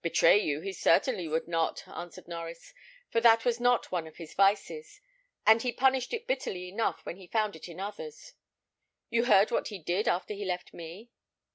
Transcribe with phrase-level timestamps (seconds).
[0.00, 2.72] "Betray you he certainly would not," answered Norries;
[3.10, 5.02] "for that was not one of his vices;
[5.46, 8.32] and he punished it bitterly enough when he found it in others.
[9.10, 11.10] You heard what he did after he left me?"